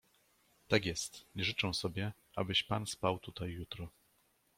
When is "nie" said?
1.35-1.43